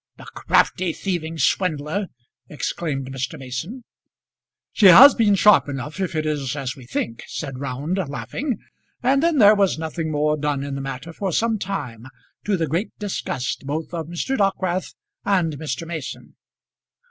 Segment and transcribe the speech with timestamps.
[0.17, 2.07] "The crafty, thieving swindler!"
[2.49, 3.37] exclaimed Mr.
[3.37, 3.83] Mason.
[4.71, 8.57] "She has been sharp enough if it is as we think," said Round, laughing;
[9.03, 12.07] and then there was nothing more done in the matter for some time,
[12.45, 14.35] to the great disgust both of Mr.
[14.35, 15.85] Dockwrath and Mr.
[15.85, 16.35] Mason.